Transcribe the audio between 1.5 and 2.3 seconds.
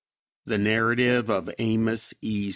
Amos